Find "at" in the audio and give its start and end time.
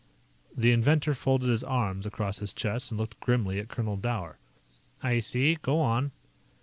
3.59-3.67